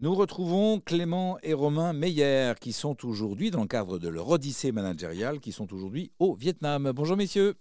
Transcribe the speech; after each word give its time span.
Nous 0.00 0.14
retrouvons 0.14 0.78
Clément 0.78 1.38
et 1.42 1.54
Romain 1.54 1.92
Meyer 1.92 2.52
qui 2.60 2.72
sont 2.72 3.04
aujourd'hui, 3.04 3.50
dans 3.50 3.62
le 3.62 3.66
cadre 3.66 3.98
de 3.98 4.08
leur 4.08 4.28
odyssée 4.28 4.70
managériale, 4.70 5.40
qui 5.40 5.50
sont 5.50 5.74
aujourd'hui 5.74 6.12
au 6.20 6.36
Vietnam. 6.36 6.92
Bonjour 6.94 7.16
messieurs. 7.16 7.56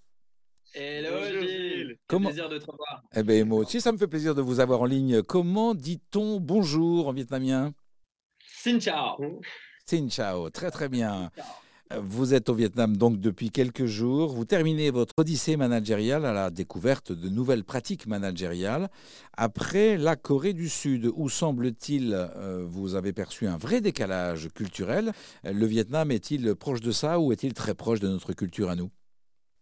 Hello 0.75 1.17
Gilles, 1.25 1.97
Comment... 2.05 2.29
plaisir 2.29 2.47
de 2.47 2.59
te 2.59 2.69
revoir. 2.69 3.01
Eh 3.15 3.23
bien 3.23 3.43
moi 3.43 3.61
aussi 3.61 3.81
ça 3.81 3.91
me 3.91 3.97
fait 3.97 4.05
plaisir 4.05 4.35
de 4.35 4.43
vous 4.43 4.59
avoir 4.59 4.81
en 4.81 4.85
ligne. 4.85 5.23
Comment 5.23 5.73
dit-on 5.73 6.39
bonjour 6.39 7.07
en 7.07 7.13
vietnamien? 7.13 7.73
Xin 8.63 8.79
chào. 8.79 9.17
Xin 9.87 10.07
chào, 10.11 10.51
très 10.51 10.69
très 10.69 10.89
bien. 10.89 11.31
Vous 11.95 12.33
êtes 12.33 12.49
au 12.49 12.53
Vietnam 12.53 12.97
donc 12.97 13.19
depuis 13.19 13.49
quelques 13.49 13.85
jours. 13.85 14.33
Vous 14.33 14.43
terminez 14.43 14.91
votre 14.91 15.13
odyssée 15.15 15.55
managériale 15.55 16.25
à 16.25 16.33
la 16.33 16.49
découverte 16.49 17.13
de 17.13 17.29
nouvelles 17.29 17.63
pratiques 17.63 18.07
managériales. 18.07 18.89
Après 19.37 19.97
la 19.97 20.17
Corée 20.17 20.53
du 20.53 20.67
Sud, 20.67 21.09
où 21.15 21.29
semble-t-il 21.29 22.13
euh, 22.13 22.65
vous 22.67 22.95
avez 22.95 23.13
perçu 23.13 23.47
un 23.47 23.57
vrai 23.57 23.79
décalage 23.79 24.49
culturel, 24.53 25.13
le 25.45 25.65
Vietnam 25.65 26.11
est-il 26.11 26.55
proche 26.55 26.81
de 26.81 26.91
ça 26.91 27.19
ou 27.19 27.31
est-il 27.31 27.53
très 27.53 27.73
proche 27.73 28.01
de 28.01 28.09
notre 28.09 28.33
culture 28.33 28.69
à 28.69 28.75
nous? 28.75 28.91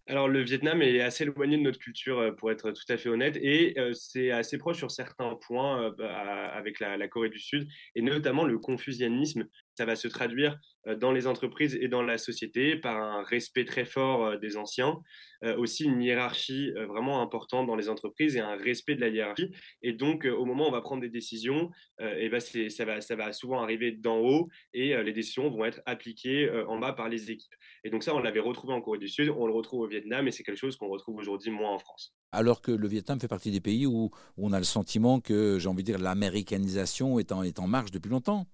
Alors, 0.08 0.28
le 0.28 0.42
Vietnam 0.42 0.84
est 0.84 1.02
assez 1.02 1.24
éloigné 1.24 1.58
de 1.58 1.64
notre 1.64 1.80
culture, 1.80 2.20
euh, 2.20 2.32
pour 2.32 2.52
être 2.52 2.72
tout 2.72 2.84
à 2.90 2.98
fait 2.98 3.10
honnête, 3.10 3.38
et 3.42 3.74
euh, 3.80 3.92
c'est 3.94 4.30
assez 4.30 4.60
proche 4.60 4.78
sur 4.78 4.92
certains 4.92 5.34
points 5.48 5.92
bah, 5.98 6.16
avec 6.54 6.80
la, 6.80 6.96
la, 6.96 7.08
Corée 7.08 7.30
du 7.30 7.40
Sud, 7.40 7.68
et 7.96 8.04
notamment 8.04 8.44
le 8.44 8.60
confucianisme, 8.60 9.48
ça 9.78 9.86
va 9.86 9.96
se 9.96 10.08
traduire 10.08 10.58
euh, 10.88 10.96
dans 10.96 11.12
les 11.12 11.28
entreprises 11.28 11.78
et 11.80 11.88
dans 11.88 12.02
la 12.02 12.18
société 12.18 12.76
par 12.76 12.98
un 12.98 13.24
respect 13.24 13.66
très 13.66 13.86
fort 13.86 14.26
euh, 14.26 14.38
des 14.38 14.58
anciens, 14.58 14.98
euh, 15.44 15.56
aussi 15.58 15.84
une 15.84 16.02
hiérarchie 16.02 16.72
vraiment 16.88 17.22
importante 17.22 17.68
dans 17.68 17.76
les 17.76 17.90
entreprises 17.90 18.36
et 18.36 18.40
un 18.40 18.56
respect 18.56 18.96
de 18.96 19.02
la 19.02 19.10
hiérarchie. 19.10 19.52
Et 19.82 19.94
donc, 19.94 20.26
au 20.26 20.46
moment 20.46 20.66
où 20.66 20.68
on 20.70 20.72
va 20.72 20.82
prendre 20.82 21.02
des 21.02 21.10
décisions, 21.10 21.70
et 22.00 22.30
ben 22.30 22.40
ça, 22.40 22.86
va, 22.86 23.02
ça 23.02 23.16
va 23.16 23.32
souvent 23.32 23.62
arriver 23.62 23.92
d'en 23.92 24.18
haut 24.18 24.50
et 24.74 24.96
les 25.04 25.14
décisions 25.14 25.50
vont 25.50 25.66
être 25.66 25.82
appliquées 25.86 26.50
en 26.68 26.80
bas 26.80 26.94
par 26.94 27.10
les 27.10 27.32
équipes. 27.32 27.54
Et 27.84 27.90
donc 27.90 28.04
ça, 28.04 28.16
on 28.16 28.20
l'avait 28.20 28.40
retrouvé 28.40 28.74
en 28.74 28.82
Corée 28.82 28.98
du 28.98 29.08
Sud, 29.08 29.30
on 29.30 29.46
le 29.46 29.54
retrouve 29.54 29.82
au 29.82 29.88
Vietnam 29.88 30.28
et 30.28 30.32
c'est 30.32 30.44
quelque 30.44 30.58
chose 30.58 30.78
qu'on 30.78 30.88
retrouve 30.88 31.18
aujourd'hui 31.18 31.52
moins 31.52 31.72
en 31.72 31.80
France. 31.80 32.14
Alors 32.32 32.62
que 32.62 32.72
le 32.72 32.88
Vietnam 32.88 33.20
fait 33.20 33.28
partie 33.28 33.52
des 33.52 33.62
pays 33.62 33.86
où, 33.86 34.10
on 34.38 34.54
a 34.54 34.58
le 34.58 34.66
sentiment 34.66 35.20
que, 35.20 35.58
j'ai 35.60 35.70
envie 35.70 35.84
de 35.84 35.92
dire, 35.92 36.00
l'américanisation 36.00 37.20
est 37.20 37.32
est 37.32 37.60
en 37.60 37.68
marche 37.68 37.92
depuis 37.92 38.10
longtemps 38.10 38.48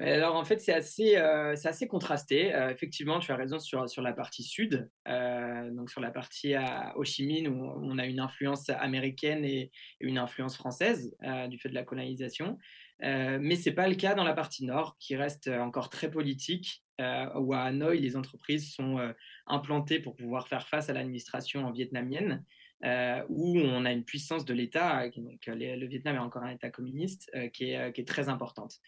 alors 0.00 0.36
en 0.36 0.44
fait, 0.44 0.60
c'est 0.60 0.72
assez, 0.72 1.16
euh, 1.16 1.54
assez 1.64 1.88
contrasté. 1.88 2.54
Euh, 2.54 2.70
effectivement, 2.70 3.18
tu 3.18 3.32
as 3.32 3.36
raison 3.36 3.58
sur, 3.58 3.88
sur 3.88 4.00
la 4.00 4.12
partie 4.12 4.44
sud, 4.44 4.88
euh, 5.08 5.70
donc 5.72 5.90
sur 5.90 6.00
la 6.00 6.10
partie 6.10 6.54
à 6.54 6.96
Ho 6.96 7.04
Chi 7.04 7.26
Minh 7.26 7.48
où 7.48 7.64
on 7.64 7.98
a 7.98 8.06
une 8.06 8.20
influence 8.20 8.70
américaine 8.70 9.44
et 9.44 9.72
une 10.00 10.18
influence 10.18 10.56
française 10.56 11.16
du 11.48 11.58
fait 11.58 11.68
de 11.68 11.74
la 11.74 11.82
colonisation. 11.82 12.58
mais 13.00 13.56
ce 13.56 13.68
n'est 13.68 13.74
pas 13.74 13.88
le 13.88 13.96
cas 13.96 14.14
dans 14.14 14.24
la 14.24 14.34
partie 14.34 14.64
nord 14.64 14.96
qui 14.98 15.16
reste 15.16 15.48
encore 15.48 15.90
très 15.90 16.10
politique, 16.10 16.84
où 17.00 17.54
à 17.54 17.62
Hanoï, 17.62 17.98
les 17.98 18.16
entreprises 18.16 18.72
sont 18.72 19.12
implantées 19.46 20.00
pour 20.00 20.14
pouvoir 20.16 20.48
faire 20.48 20.66
face 20.68 20.88
à 20.88 20.92
l'administration 20.92 21.70
vietnamienne. 21.72 22.44
où 23.28 23.58
on 23.58 23.84
a 23.84 23.92
une 23.92 24.04
puissance 24.04 24.44
de 24.44 24.54
l'État, 24.54 25.06
le 25.06 25.86
Vietnam 25.86 26.16
est 26.16 26.20
encore 26.20 26.44
un 26.44 26.50
État 26.50 26.70
communiste, 26.70 27.30
qui, 27.52 27.70
est, 27.70 27.92
qui, 27.92 28.00
est, 28.00 28.08
très 28.08 28.28
importante 28.28 28.80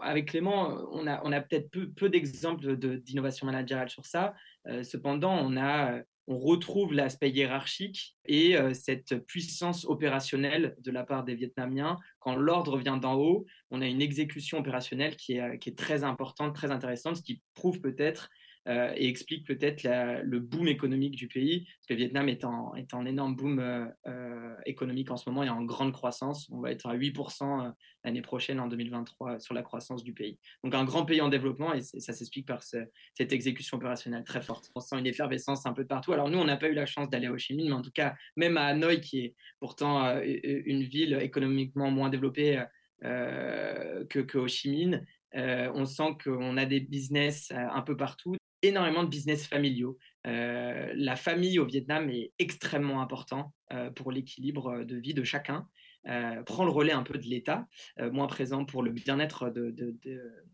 avec 0.00 0.28
Clément, 0.28 0.78
on 0.92 1.06
a, 1.06 1.40
peut-être 1.40 1.70
peu, 1.70 2.08
d'exemples 2.08 2.76
d'innovation 2.76 3.46
managériale 3.46 3.90
sur 3.90 4.04
ça. 4.06 4.34
Euh, 4.66 4.82
cependant, 4.82 5.50
on, 5.50 6.02
retrouve 6.28 6.94
l'aspect 6.94 7.30
hiérarchique 7.30 8.16
et 8.24 8.56
euh, 8.56 8.72
cette 8.74 9.26
puissance 9.26 9.84
opérationnelle 9.84 10.76
de 10.78 10.90
la 10.92 11.02
part 11.02 11.24
des 11.24 11.34
Vietnamiens. 11.34 11.98
Quand 12.20 12.36
l'ordre 12.36 12.78
vient 12.78 12.96
d'en 12.96 13.14
haut, 13.14 13.44
on 13.70 13.82
a 13.82 13.86
une 13.86 14.00
exécution 14.00 14.58
opérationnelle 14.58 15.16
qui 15.16 15.34
est, 15.34 15.58
qui 15.58 15.70
est 15.70 15.76
très 15.76 16.04
importante, 16.04 16.54
très 16.54 16.70
intéressante, 16.70 17.16
ce 17.16 17.22
qui 17.22 17.42
prouve 17.54 17.80
peut-être 17.80 18.30
euh, 18.68 18.92
et 18.94 19.08
explique 19.08 19.44
peut-être 19.44 19.82
le 20.22 20.38
boom 20.38 20.68
économique 20.68 21.16
du 21.16 21.26
pays. 21.26 21.64
Parce 21.64 21.86
que 21.88 21.94
le 21.94 21.98
Vietnam 21.98 22.28
est 22.28 22.44
en, 22.44 22.74
est 22.76 22.94
en 22.94 23.04
énorme 23.04 23.34
boom 23.34 23.58
euh, 23.58 23.86
euh, 24.06 24.54
économique 24.66 25.10
en 25.10 25.16
ce 25.16 25.28
moment 25.28 25.42
et 25.42 25.48
en 25.48 25.62
grande 25.62 25.92
croissance. 25.92 26.48
On 26.50 26.60
va 26.60 26.70
être 26.70 26.86
à 26.86 26.96
8% 26.96 27.72
l'année 28.04 28.22
prochaine, 28.22 28.60
en 28.60 28.68
2023, 28.68 29.40
sur 29.40 29.54
la 29.54 29.62
croissance 29.62 30.04
du 30.04 30.12
pays. 30.12 30.38
Donc 30.62 30.74
un 30.74 30.84
grand 30.84 31.04
pays 31.04 31.20
en 31.20 31.28
développement 31.28 31.74
et 31.74 31.82
ça 31.82 32.12
s'explique 32.12 32.46
par 32.46 32.62
cette 32.62 33.32
exécution 33.32 33.78
opérationnelle 33.78 34.24
très 34.24 34.40
forte. 34.40 34.70
On 34.74 34.80
sent 34.80 34.98
une 34.98 35.06
effervescence 35.06 35.66
un 35.66 35.72
peu 35.72 35.84
partout. 35.84 36.12
Alors 36.12 36.28
nous, 36.28 36.38
on 36.38 36.44
n'a 36.44 36.56
pas 36.56 36.68
eu 36.68 36.74
la 36.74 36.86
chance 36.86 37.10
d'aller 37.10 37.26
à 37.26 37.32
Ho 37.32 37.38
Chi 37.38 37.54
Minh, 37.54 37.68
mais 37.68 37.74
en 37.74 37.82
tout 37.82 37.92
cas, 37.92 38.14
même 38.36 38.56
à 38.56 38.66
Hanoï, 38.66 39.00
qui 39.00 39.20
est 39.20 39.34
pourtant 39.58 40.20
une 40.20 40.82
ville 40.82 41.14
économiquement 41.20 41.90
moins 41.90 42.10
développée 42.10 42.62
que, 43.00 44.20
que 44.20 44.38
Ho 44.38 44.46
Chi 44.46 44.70
Minh, 44.70 45.04
on 45.34 45.84
sent 45.84 46.16
qu'on 46.22 46.56
a 46.56 46.64
des 46.64 46.80
business 46.80 47.52
un 47.52 47.82
peu 47.82 47.96
partout, 47.96 48.36
énormément 48.62 49.04
de 49.04 49.08
business 49.08 49.46
familiaux. 49.46 49.98
Euh, 50.26 50.92
la 50.94 51.16
famille 51.16 51.58
au 51.58 51.66
Vietnam 51.66 52.08
est 52.10 52.32
extrêmement 52.38 53.02
important 53.02 53.52
euh, 53.72 53.90
pour 53.90 54.12
l'équilibre 54.12 54.84
de 54.84 54.96
vie 54.96 55.14
de 55.14 55.24
chacun. 55.24 55.68
Euh, 56.08 56.42
prend 56.42 56.64
le 56.64 56.70
relais 56.70 56.92
un 56.92 57.02
peu 57.02 57.16
de 57.16 57.26
l'État, 57.26 57.68
moins 57.98 58.26
présent 58.26 58.64
pour 58.64 58.82
le 58.82 58.90
bien-être 58.90 59.50
de, 59.50 59.96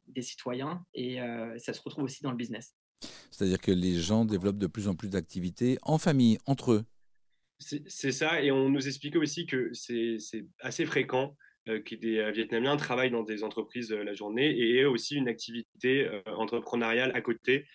des 0.07 0.23
citoyens, 0.23 0.85
et 0.93 1.19
ça 1.57 1.73
se 1.73 1.81
retrouve 1.81 2.05
aussi 2.05 2.23
dans 2.23 2.31
le 2.31 2.37
business. 2.37 2.75
C'est-à-dire 3.31 3.61
que 3.61 3.71
les 3.71 3.95
gens 3.95 4.25
développent 4.25 4.59
de 4.59 4.67
plus 4.67 4.89
en 4.89 4.95
plus 4.95 5.09
d'activités 5.09 5.79
en 5.83 5.97
famille, 5.99 6.39
entre 6.47 6.73
eux. 6.73 6.85
C'est 7.61 8.13
ça, 8.13 8.43
et 8.43 8.51
on 8.51 8.69
nous 8.69 8.87
expliquait 8.87 9.19
aussi 9.19 9.47
que 9.47 9.73
c'est 9.73 10.19
assez 10.61 10.85
fréquent 10.85 11.35
euh, 11.35 11.48
qui 11.85 11.97
des 11.97 12.19
euh, 12.19 12.31
Vietnamiens 12.31 12.77
travaillent 12.77 13.11
dans 13.11 13.23
des 13.23 13.45
entreprises 13.45 13.93
euh, 13.93 14.03
la 14.03 14.15
journée 14.15 14.59
et 14.59 14.85
aussi 14.85 15.17
une 15.17 15.29
activité 15.29 16.09
entrepreneuriale 16.27 17.13
à 17.15 17.21
côté, 17.21 17.67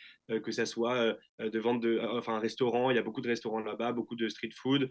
que 0.44 0.52
ce 0.52 0.66
soit 0.66 1.16
de 1.40 1.60
vente 1.60 1.82
de, 1.82 2.00
enfin 2.00 2.36
un 2.36 2.40
restaurant, 2.40 2.90
il 2.90 2.96
y 2.96 3.00
a 3.00 3.04
beaucoup 3.04 3.22
de 3.22 3.28
restaurants 3.28 3.60
là-bas, 3.60 3.92
beaucoup 3.92 4.16
de 4.16 4.28
street 4.30 4.52
food, 4.54 4.90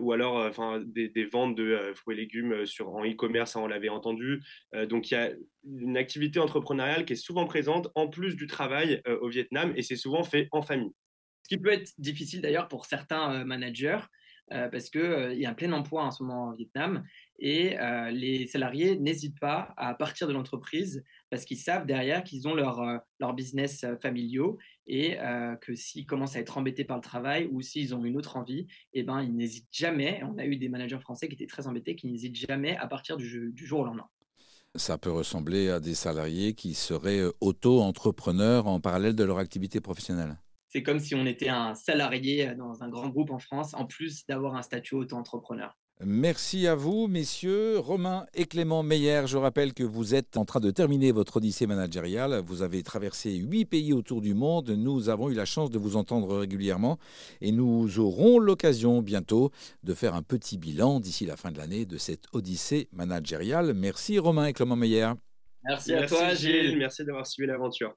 ou 0.00 0.12
alors 0.12 0.36
enfin 0.36 0.82
des, 0.84 1.24
ventes 1.24 1.56
de 1.56 1.92
fruits 1.94 2.16
et 2.16 2.20
légumes 2.20 2.66
sur 2.66 2.88
en 2.94 3.04
e-commerce, 3.04 3.56
on 3.56 3.66
l'avait 3.66 3.88
entendu. 3.88 4.42
donc 4.88 5.10
il 5.10 5.14
y 5.14 5.16
a 5.16 5.32
une 5.64 5.96
activité 5.96 6.40
entrepreneuriale 6.40 7.04
qui 7.04 7.14
est 7.14 7.16
souvent 7.16 7.44
présente 7.44 7.88
en 7.94 8.08
plus 8.08 8.34
du 8.36 8.46
travail 8.46 9.02
au 9.20 9.28
Vietnam 9.28 9.72
et 9.76 9.82
c'est 9.82 9.96
souvent 9.96 10.24
fait 10.24 10.48
en 10.52 10.62
famille. 10.62 10.92
Ce 11.44 11.48
qui 11.48 11.58
peut 11.58 11.72
être 11.72 11.92
difficile 11.98 12.40
d'ailleurs 12.40 12.68
pour 12.68 12.86
certains 12.86 13.44
managers 13.44 13.98
euh, 13.98 14.06
parce 14.50 14.90
qu'il 14.90 15.00
euh, 15.00 15.34
y 15.34 15.46
a 15.46 15.50
un 15.50 15.54
plein 15.54 15.72
emploi 15.72 16.04
en 16.04 16.10
ce 16.10 16.22
moment 16.22 16.50
au 16.50 16.52
Vietnam 16.54 17.04
et 17.38 17.78
euh, 17.78 18.10
les 18.10 18.46
salariés 18.46 18.98
n'hésitent 18.98 19.40
pas 19.40 19.72
à 19.76 19.94
partir 19.94 20.28
de 20.28 20.32
l'entreprise 20.32 21.04
parce 21.30 21.44
qu'ils 21.44 21.58
savent 21.58 21.86
derrière 21.86 22.22
qu'ils 22.22 22.46
ont 22.46 22.54
leur, 22.54 22.82
leur 23.18 23.34
business 23.34 23.86
familiaux 24.02 24.58
et 24.86 25.16
que 25.62 25.74
s'ils 25.74 26.04
commencent 26.04 26.36
à 26.36 26.40
être 26.40 26.58
embêtés 26.58 26.84
par 26.84 26.98
le 26.98 27.02
travail 27.02 27.48
ou 27.50 27.62
s'ils 27.62 27.94
ont 27.94 28.04
une 28.04 28.18
autre 28.18 28.36
envie, 28.36 28.66
eh 28.92 29.02
ben, 29.02 29.22
ils 29.22 29.34
n'hésitent 29.34 29.72
jamais. 29.72 30.22
On 30.24 30.36
a 30.36 30.44
eu 30.44 30.56
des 30.56 30.68
managers 30.68 30.98
français 30.98 31.28
qui 31.28 31.34
étaient 31.34 31.46
très 31.46 31.66
embêtés, 31.66 31.96
qui 31.96 32.06
n'hésitent 32.06 32.36
jamais 32.36 32.76
à 32.76 32.86
partir 32.86 33.16
du 33.16 33.54
jour 33.56 33.80
au 33.80 33.84
lendemain. 33.84 34.08
Ça 34.74 34.98
peut 34.98 35.10
ressembler 35.10 35.70
à 35.70 35.80
des 35.80 35.94
salariés 35.94 36.54
qui 36.54 36.74
seraient 36.74 37.24
auto-entrepreneurs 37.40 38.66
en 38.66 38.80
parallèle 38.80 39.14
de 39.14 39.24
leur 39.24 39.38
activité 39.38 39.80
professionnelle 39.80 40.36
c'est 40.72 40.82
comme 40.82 41.00
si 41.00 41.14
on 41.14 41.26
était 41.26 41.50
un 41.50 41.74
salarié 41.74 42.48
euh, 42.48 42.54
dans 42.54 42.82
un 42.82 42.88
grand 42.88 43.08
groupe 43.08 43.30
en 43.30 43.38
France, 43.38 43.74
en 43.74 43.84
plus 43.84 44.24
d'avoir 44.26 44.56
un 44.56 44.62
statut 44.62 44.94
auto-entrepreneur. 44.94 45.76
Merci 46.04 46.66
à 46.66 46.74
vous, 46.74 47.06
messieurs. 47.06 47.78
Romain 47.78 48.26
et 48.34 48.46
Clément 48.46 48.82
Meyer, 48.82 49.22
je 49.26 49.36
rappelle 49.36 49.72
que 49.72 49.84
vous 49.84 50.16
êtes 50.16 50.36
en 50.36 50.44
train 50.44 50.58
de 50.58 50.70
terminer 50.70 51.12
votre 51.12 51.36
odyssée 51.36 51.66
managériale. 51.66 52.42
Vous 52.44 52.62
avez 52.62 52.82
traversé 52.82 53.34
huit 53.34 53.66
pays 53.66 53.92
autour 53.92 54.20
du 54.20 54.34
monde. 54.34 54.70
Nous 54.70 55.10
avons 55.10 55.28
eu 55.30 55.34
la 55.34 55.44
chance 55.44 55.70
de 55.70 55.78
vous 55.78 55.96
entendre 55.96 56.38
régulièrement 56.38 56.98
et 57.40 57.52
nous 57.52 58.00
aurons 58.00 58.40
l'occasion 58.40 59.00
bientôt 59.00 59.52
de 59.84 59.94
faire 59.94 60.14
un 60.16 60.22
petit 60.22 60.58
bilan 60.58 60.98
d'ici 60.98 61.24
la 61.24 61.36
fin 61.36 61.52
de 61.52 61.58
l'année 61.58 61.84
de 61.84 61.98
cette 61.98 62.24
odyssée 62.32 62.88
managériale. 62.92 63.72
Merci 63.74 64.18
Romain 64.18 64.46
et 64.46 64.52
Clément 64.54 64.76
Meyer. 64.76 65.12
Merci, 65.64 65.94
à 65.94 66.06
toi, 66.06 66.34
Gilles. 66.34 66.76
Merci 66.78 67.04
d'avoir 67.04 67.26
suivi 67.26 67.46
l'aventure. 67.46 67.94